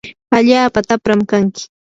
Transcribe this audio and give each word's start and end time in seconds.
allaapa 0.37 0.79
tapram 0.87 1.21
kanki. 1.31 1.63